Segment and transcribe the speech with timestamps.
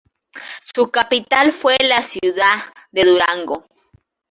[0.75, 2.55] Su capital fue la ciudad
[2.91, 3.67] de Durango.